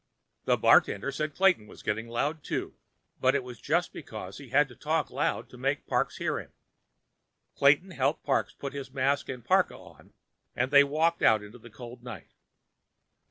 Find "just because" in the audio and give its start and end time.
3.61-4.39